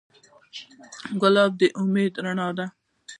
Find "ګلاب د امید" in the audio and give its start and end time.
1.21-2.13